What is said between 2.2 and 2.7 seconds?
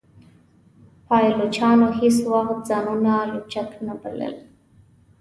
وخت